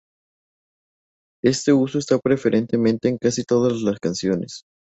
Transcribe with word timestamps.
Este 1.43 1.73
uso 1.73 1.99
está 1.99 2.17
preferentemente 2.17 3.07
en 3.07 3.19
casi 3.19 3.43
todas 3.43 3.79
las 3.83 3.99
canciones. 3.99 4.63